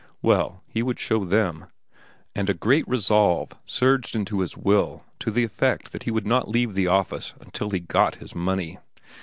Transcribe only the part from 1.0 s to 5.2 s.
them. And a great resolve surged into his will